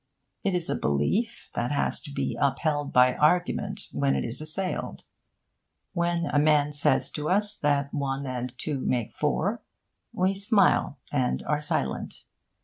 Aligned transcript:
It 0.43 0.55
is 0.55 0.67
a 0.67 0.75
belief 0.79 1.51
that 1.53 1.71
has 1.71 2.01
to 2.01 2.11
be 2.11 2.35
upheld 2.41 2.91
by 2.91 3.13
argument 3.13 3.81
when 3.91 4.15
it 4.15 4.25
is 4.25 4.41
assailed. 4.41 5.05
When 5.93 6.25
a 6.25 6.39
man 6.39 6.71
says 6.71 7.11
to 7.11 7.29
us 7.29 7.55
that 7.59 7.93
one 7.93 8.25
and 8.25 8.57
two 8.57 8.79
make 8.81 9.13
four, 9.13 9.61
we 10.11 10.33
smile 10.33 10.97
and 11.11 11.43
are 11.43 11.61
silent. 11.61 12.25